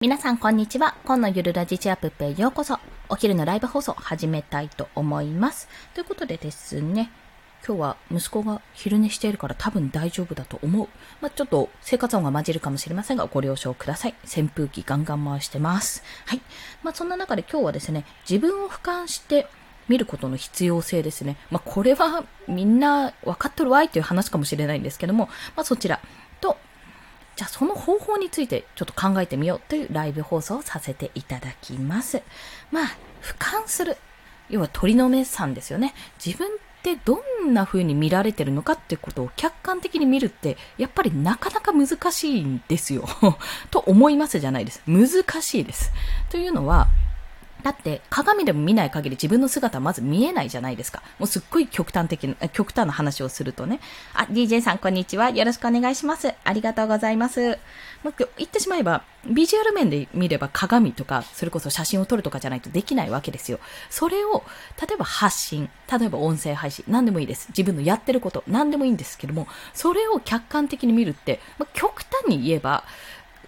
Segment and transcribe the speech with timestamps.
[0.00, 0.94] 皆さんこんにちは。
[1.04, 2.78] 今のゆるラジチアップへようこそ。
[3.08, 5.68] お昼のライブ放送始めたいと思います。
[5.92, 7.10] ということでですね、
[7.66, 10.88] 今日は息子が昼寝しているから多分大丈夫だと思う。
[11.20, 14.14] まあ、ちょっと生活音が混じるかもしれませんがご了承ください。
[14.24, 16.04] 扇風機ガンガン回してます。
[16.26, 16.40] はい。
[16.84, 19.48] まあ、そんな中で今日はですね、自分を俯瞰して
[19.88, 21.38] 見ることの必要性ですね。
[21.50, 25.26] まあ、これはみんな分かっとるわいという話かもしれないんですけども、
[25.56, 26.00] まあ、そちら、
[27.38, 32.20] じゃあその方法についてちょっと考えてみようというライブ放送をさせていただきます。
[32.72, 32.84] まあ、
[33.22, 33.96] 俯瞰する。
[34.50, 35.94] 要は鳥の目さんですよね。
[36.24, 36.50] 自分っ
[36.82, 43.06] てどんな風に見られてるのかってことを客観的に見るって、やっぱりなかなか難しいんですよ。
[43.70, 44.82] と思いますじゃないです。
[44.88, 45.08] 難
[45.40, 45.92] しいです。
[46.30, 46.88] というのは、
[47.62, 51.02] だって鏡でも見ない限り自分の姿はまず見えないじゃないですか。
[51.18, 53.80] もうすっごい極端的な、極端な話をするとね。
[54.14, 55.30] あ、DJ さんこんにちは。
[55.30, 56.32] よろしくお願いします。
[56.44, 57.58] ありがとうございます。
[58.04, 63.58] もう言ってしまえば、ビジュアル面で見れば鏡とか、それこそ写真を撮るとかじゃないとできないわけですよ。
[63.90, 64.44] それを、
[64.80, 67.48] 例えば発信、例えば音声配信、何でもいいです。
[67.48, 72.84] 自分のやってること、何でもいいんですけども、それを客観的に見るって、ま、極端に言えば、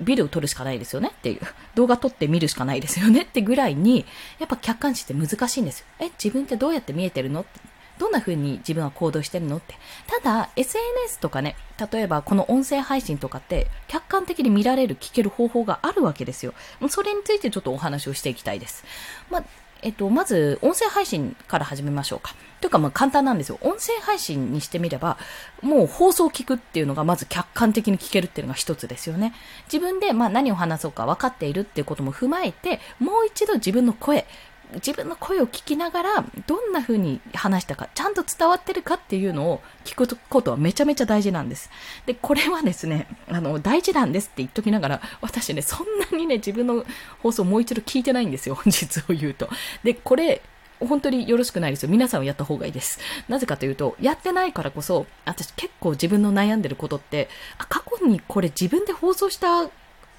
[0.00, 1.40] ビデオ撮るしかないですよねっていう。
[1.74, 4.04] 動画撮って見るしかないですよねってぐらいに、
[4.38, 5.86] やっぱ客観視って難しいんですよ。
[6.00, 7.60] え、自分ってどうやって見えてるのって。
[7.98, 9.74] どんな風に自分は行動してるのって。
[10.06, 11.56] ただ、SNS とかね、
[11.90, 16.52] 例えばこの音声配信とかって、客観的に見られる、聞ける方法があるわけですよ。
[16.90, 18.84] それについてちょっとお話をしていきたいです。
[19.30, 19.44] まあ
[19.82, 22.34] えっと、まず、音声配信から始めましょうか。
[22.60, 23.58] というか、まあ、簡単なんですよ。
[23.60, 25.18] 音声配信にしてみれば、
[25.62, 29.34] もう放送を聞くっていうのが、まず客観的に聞けるっていうのが一つですよね。
[29.72, 34.26] 自分で、まあ、何を話そうか分かっているっていうことも踏まえて、もう一度自分の声、
[34.74, 41.70] 自分の声を聞きながら、どんな風に話したか、ちゃんと伝わってるかっていうのを聞くことはめちゃめちゃ大事なんです。
[42.06, 46.84] で、これはですね、あの、大事なんですって言っときながら、私ね、そんなにね、自分の
[47.22, 49.48] 放送もう一度聞いてないんですよ、 実を言うと。
[49.82, 50.42] で、これ、
[50.80, 51.88] 本当によろしくないですよ。
[51.88, 53.00] 皆さんはやった方がいいです。
[53.28, 59.68] なぜかというと、やってないからこそ、私結構自分の悩んでることって、あ、過去にこれ自分で放送した、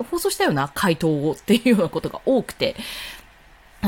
[0.09, 2.75] 放送したような回答をっていうようなことが多くて、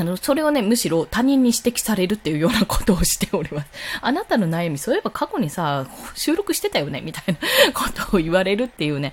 [0.00, 3.68] あの、それをね、むしろ他人に指摘されるっていうようなことをしております。
[4.00, 9.12] あなたの悩み、そういえば過去にさ、収録してたよねみたいなことを言われるっていうね、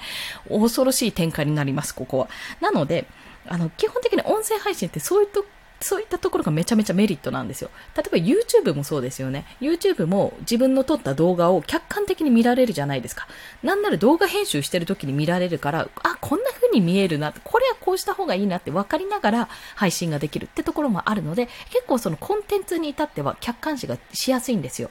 [0.50, 2.30] 恐ろしい展開になります、ここは。
[2.62, 3.06] なので、
[3.50, 5.46] あの、基本的に音声配信ってそういうと
[5.80, 7.70] そういったところがめちゃめちゃメリットなんですよ。
[7.96, 9.46] 例えば YouTube もそうですよね。
[9.62, 13.28] YouTube も自分の撮った動画を客観的に見られるじゃないですか。
[13.64, 24.90] なんなら動画編集してる時に見られるから、あ、こんな風に見えるな、これはこうした方がいいなって分かりながら配信ができるってところもあるので、結構そのコンテンツに至っては客観視がしやすいんですよ。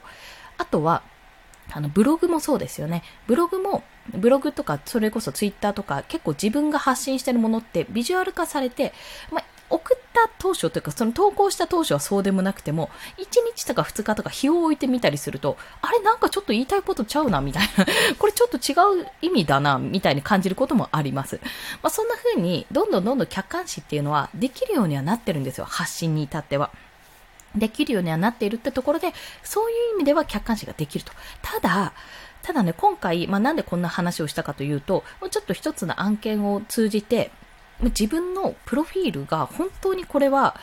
[0.57, 1.03] あとは、
[1.71, 3.03] あの、ブログもそうですよね。
[3.27, 3.83] ブログも、
[4.13, 8.93] ブログとか、それこそツイッターとか、結構自分が発信してるものってビジュアル化されて、
[9.31, 17.85] まあ、送った当初というか、その投稿した当初はそうでもなくても、1日とか2日とか日を置いてみたりすると、あれなんかちょっと言いたいことちゃうな、みたいな。
[18.17, 21.39] これちょっと違う意味だな、みたいに感じることもあります。
[21.83, 25.65] まあ、そんな風に、どんどんどんどん客観視っていうのはできるようにはなってるんですよ。
[25.65, 26.71] 発信に至っては。
[27.55, 29.13] できるようにはなっているってところで、
[29.43, 31.11] そういう意味では客観視ができると。
[31.41, 31.93] ただ、
[32.43, 37.31] ただね、今回、まあ、なんでこんな話をしたかというと、もうちょっと一つの案件を通じて、
[37.81, 40.55] 自分のプロフィールが本当にこれは、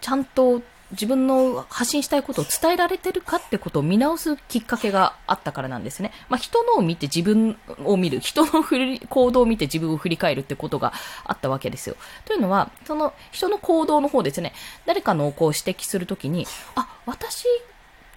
[0.00, 0.62] ちゃんと
[0.92, 6.12] 自分の発信したいことを伝えられてるかってことを見直すきっかけがあったからなんですね。
[6.28, 8.64] まあ、人のを見て自分を見る、人の
[9.08, 10.94] 行動を見て自分を振り返るってことが
[11.24, 11.96] あったわけですよ。
[12.24, 14.54] というのは、その人の行動の方ですね、
[14.86, 17.44] 誰かのをこう指摘するときに、あ、私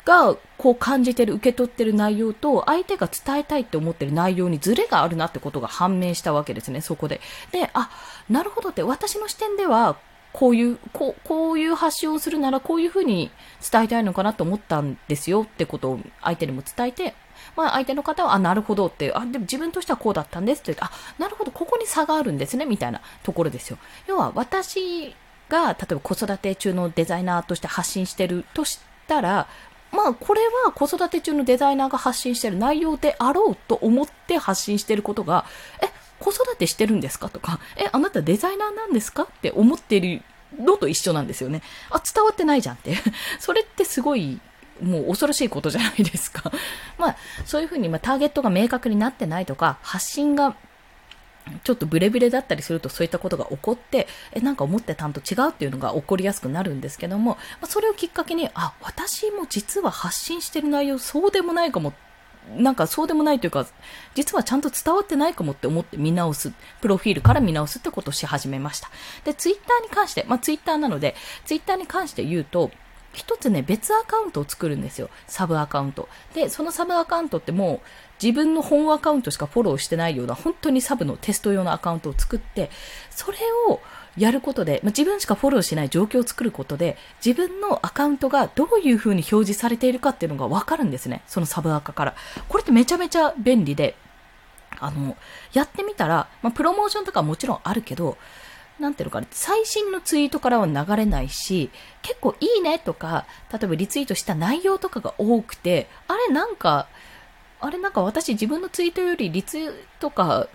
[0.05, 7.19] がこう感じてる、受け取ってる内容と、相手が伝えたいって思ってる内容にズレがあるなってことが判明したわけですね、そこで。
[7.51, 7.89] で、あ、
[8.29, 9.97] なるほどって、私の視点では、
[10.33, 13.31] こういう、こう、こういう発信をするなら、こういうふうに
[13.71, 17.15] 伝えたいのかなと思ったんですよってことを相手にも伝えて、
[17.55, 23.79] まあ相手の方は、あ、なるほどって、あ、でも自分としてはこうだったんですって言って、あ、なるほど、ここに差があるんですね、みたいなところですよ。
[24.05, 25.15] 要は、私
[25.49, 29.47] が、例えば子育て中のデザイナーとして発信してるとしたら、
[29.91, 35.45] まあ、これは子育て中のデザイナーが発信してる内容であろうと思って発信してることが、
[35.83, 35.87] え、
[36.19, 40.21] 子育てしてるんですかとか、え、あなたデザイナーなんですかって思ってる
[40.59, 41.61] のと一緒なんですよね。
[41.89, 42.95] あ、伝わってないじゃんって。
[43.39, 44.39] それってすごい、
[44.81, 46.51] もう恐ろしいことじゃないですか。
[46.97, 50.55] まあ、そういうふうに、まあ、ターゲットが明確になってないとか、発信が
[51.63, 61.93] ちょっとブレブレだったりするとそういったことが起こって、え、なんか思ってたんと違うっていうのが起こりやすくなるんですけども、ま、それをきっかけに、あ、私も実は発信してる内容そうでもないかも
[62.57, 63.67] なんかそうでもないというか、
[64.15, 66.51] 実はちゃんと伝わってないかもって思って見直す、
[66.81, 68.89] プロフィールから見直すってことをし始めました。
[69.23, 71.15] で、ツイッターに関して、まあツイッターなので、
[71.45, 72.71] ツイッターに関して言うと、
[73.13, 75.09] 一つね、別アカウントを作るんですよ。
[75.27, 76.07] サブアカウント。
[76.33, 77.79] で、そのサブアカウントってもう、
[78.23, 82.69] 自分の本アカウントしかフォローしてないような、本当にサブのテスト用のアカウントを作って、
[83.09, 83.37] それ
[83.67, 83.81] を
[84.17, 91.23] やることで、まあ、自分しかフォローしない状況を作ることで、自分のアカウントがどういう風に表示されているかっていうのがわかるんですね。
[91.27, 92.15] そのサブアカから。
[92.47, 93.95] これってめちゃめちゃ便利で、
[94.79, 95.17] あの、
[95.53, 98.17] やってみたら、まあ、プロモーションとかもちろんあるけど、
[98.81, 101.69] なんていうのかな、最新のツイートからは流れないし、
[102.01, 106.87] 結構いいねとか、例えばリツイートした内容とかが多くて、あれなんか、
[107.61, 110.47] あれなんか私自分のツイートよりリツイートか、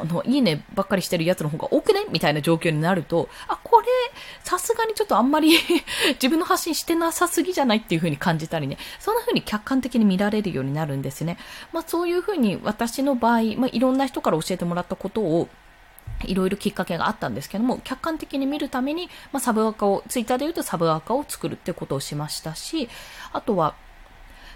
[0.00, 3.86] あの、いいねばっかりしてるやつの方が多くねみたいな状況になると、あ、これ、
[4.42, 5.58] さすがにちょっとあんまり
[6.16, 11.36] 自分の発信してなさすぎじゃないっていう風に感じたりね、そんな風に客観的に見られるようになるんですね。
[11.74, 15.48] まあそういう風に私の場合、まあいろんな人から教えてもらったことを、
[16.24, 22.88] いろいろきっかけがあったんですけども、客観的に見るために、まあ、サブアカを、ツイッターで言うとサブアカを作るってことをしましたし、
[23.32, 23.74] あとは、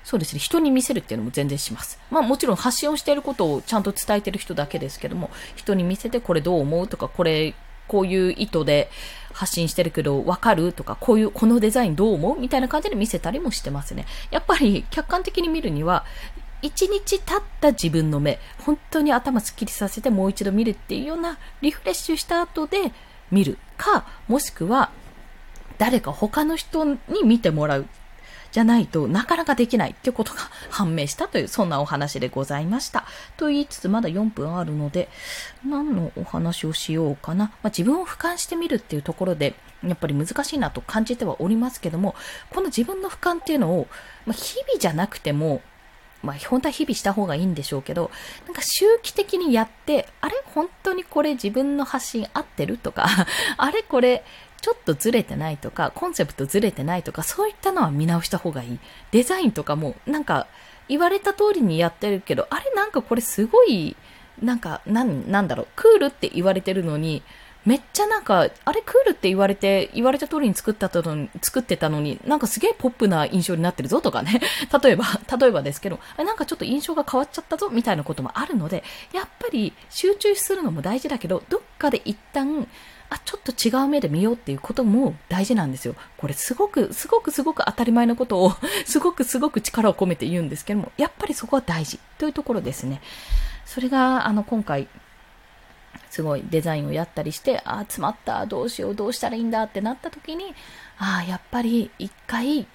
[0.03, 1.99] そうですね、人に見せるっていうのも全然します。
[2.11, 7.55] まあもちろん発信をしていることをちゃんと伝えてる人だけですけども、人に見せてこれどう思うとか、これ、
[7.87, 8.89] こういう意図で
[9.33, 14.07] 発信してるけど、わかるとか、こういう、このデザインどう思うみたいな感じで見せたりもしてますね。
[14.31, 16.05] やっぱり客観的に見るには、
[16.63, 22.93] 一日経った自分の目、本当に頭すっきりさせてもう一度見るっていうようなリフレッシュした後で
[23.31, 24.91] 見るか、もしくは
[25.79, 27.87] 誰か他の人に見てもらう
[28.53, 30.41] じゃないとなかなかできないってことが
[30.71, 33.05] 判明したという、そんなお話でございました。
[33.37, 35.09] と言いつつまだ4分あるので、
[35.65, 37.47] 何のお話をしようかな。
[37.63, 39.55] まあ、自分を俯瞰してみるっていうところで、
[39.85, 42.15] やっぱり難しいなと感じてはおりますけども、
[42.51, 43.89] この自分の俯瞰っていうのを、
[44.27, 45.63] まあ、日々じゃなくても、
[46.23, 48.11] まあ、本当は日々した方がいいんでしょうけど、
[48.47, 53.07] なんか周期的にやって、あれ本当にこれ自分の発信合ってるとか、
[53.57, 54.25] あれこれ
[54.61, 58.79] ちょっとずれてないとか、コンセプトずれてないとか、そういったのは見直した方がいい。
[59.11, 60.47] デザインとかも、なんか、
[60.89, 63.97] 言われた通りにやってるけど、あれなんかこれすごい、
[64.43, 67.23] なんか、なん、なんだろう、クールって言われてるのに、
[67.67, 74.41] めっちゃなんか、あれクールって言われて、言われた通りに作ったの、作ってたのに、なんかすげえポップな印象になってるぞとかね。
[74.83, 75.05] 例えば、
[75.39, 82.67] 例えばですけど、なんかちょっと印象が変わっちゃったぞみたいなこともあるので、やっぱり集中するのも大事だけど、どっかで一旦、
[83.11, 85.97] あ、ちょっと違う目で見ようっていうことも大事なんですよ。
[86.17, 88.53] これすごく、すごくすごく当たり前のことを、
[88.87, 93.03] すごくすごく力を込めて言うんですけども、やっぱりそこは大事というところですね。
[93.67, 94.89] それが、あの、今回、
[96.11, 100.55] すごいデザインをやったりして、ああ、詰まった、どうしよう、どうしたらいいんだってなった時に、
[100.99, 102.67] ああ、やっぱり一回、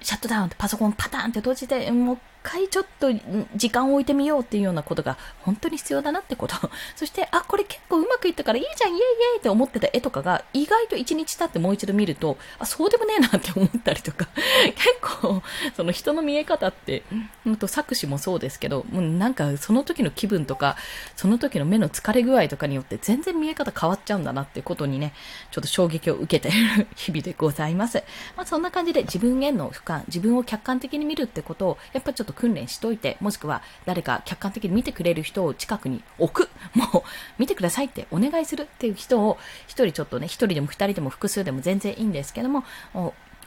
[0.00, 3.08] シャットダウンってパソコンパターンって閉じて、もう回ちょっと
[3.56, 6.54] 時間を置いてみようっていうようなことが本当に必要だなってこと。
[6.96, 9.02] そして、あ、これ結構うまくいったからいいじゃん、イエイイ
[9.34, 14.28] エイって思ってた絵とかが意外と1日経ってもう一度見ると、あ、そうでもねえなって思ったりとか、
[14.74, 15.42] 結構、
[15.76, 17.02] その人の見え方って、
[17.46, 20.76] うんと作詞もそうですけど、もうなんかその時の気分とか、
[21.16, 25.12] その時の目の疲れ具合とかによって全然見え方変わっちゃうんだなってことにね、
[25.50, 28.02] ちょっと衝撃を受けている 日々でございます。
[28.36, 36.50] まあそんな感じで自分への俯瞰、自分を客観的に見るってことを、やっぱちょっとと訓練しといて、もしくは誰か客観的に見てくれる人を近くに置く。
[36.74, 37.02] もう、
[37.38, 42.64] 見てくださいってお願いするっていう人を、一人ちょっとね、一人でも二人でも複数でも全然いいんですけども、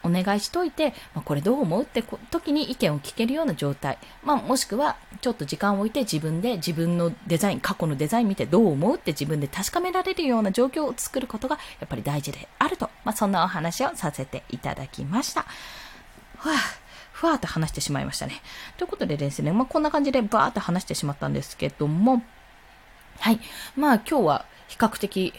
[0.02, 3.98] お願いしといて、まあ、これどう思うって時に意見を聞けるような状態。
[4.22, 12.90] まあ、もしくは、ちょっと時間を置いて自分で自分のデザイン、過去のデザイン見てどう思うって自分で確かめられるような状況を作ることがやっぱり大事であると。
[13.04, 15.42] まあ、そんなお話をさせていただきました。
[16.38, 16.85] はあ
[17.16, 18.42] ふわーって話してしまいましたね。
[18.76, 22.22] ということでですね、まあ、こんな感じでバーって話してしまったんですけども、
[23.20, 23.40] はい。
[23.74, 25.32] まあ今日は比較的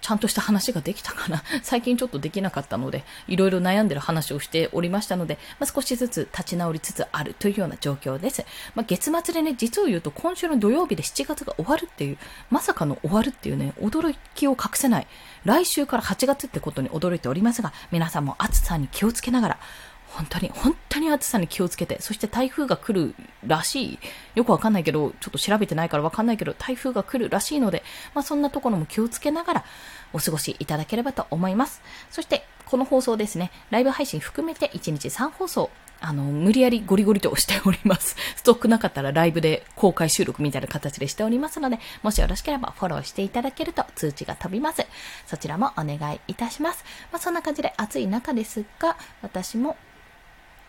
[0.00, 1.42] ちゃんとした話ができたかな。
[1.62, 8.46] 最近ちょっとできなかったので、いろいろ悩んでる話をしておりましたので、まあ、少しずつ立ち直りつつあるというような状況です。
[8.74, 12.16] まあ、月末でね、実を言うと今週の土曜日で7月が終わるっていう、
[12.48, 15.06] まさかの終わるっていうね、驚きを隠せない。
[15.44, 19.58] 来週から8月ってことに驚いておりますが、皆さんも暑さに気をつけながら、
[20.12, 23.14] 本当に、本当に暑さに気をつけて、そして台風が来る
[23.46, 23.98] らしい。
[24.34, 27.82] よくわかんないけど、ちょっと調べてないからわかんないけど、台風が来るらしいので、
[28.14, 29.64] まあそんなところも気をつけながら
[30.12, 31.80] お過ごしいただければと思います。
[32.10, 35.70] そして、この放送ですね、ライブ配信含めて1日3放送、
[36.02, 38.16] あの、無理やりゴリゴリとしております。
[38.36, 44.84] ストックなかったらライブで公開収録みたいな形でしておりますので、もしよろしければフォローしていただけると通知が飛びます。
[45.26, 46.84] そちらもお願いいたします。
[47.12, 49.76] まあ、そんな感じで暑い中ですが、私も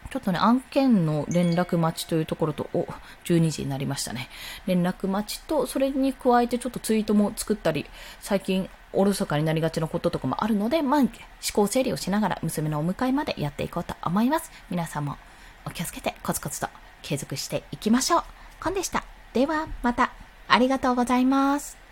[0.10, 2.88] ちょっとね、案件の連絡待ちというところと、お、
[3.26, 4.30] 12時になりましたね。
[4.66, 7.86] 連絡待ちと、それに加えてちょっとツイートも作ったり、
[8.20, 11.10] 最近おろそかになりがちなこととかもあるので、まあ、思
[11.54, 14.52] 考整理をしながら娘のお迎えまでやっていこうと思います。
[14.70, 15.18] 皆さんも
[15.66, 16.68] お気をつけてコツコツと
[17.02, 18.24] 継続していきましょう。
[18.62, 19.04] コンでした。
[19.34, 20.12] では、また。
[20.48, 21.83] ありがとうございます。